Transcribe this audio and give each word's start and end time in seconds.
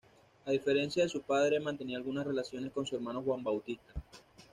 A 0.45 0.49
diferencia 0.49 1.03
de 1.03 1.09
su 1.09 1.21
padre, 1.21 1.59
mantenía 1.59 1.95
algunas 1.95 2.25
relaciones 2.25 2.71
con 2.71 2.87
su 2.87 2.95
hermano 2.95 3.21
Juan 3.21 3.43
Bautista. 3.43 3.93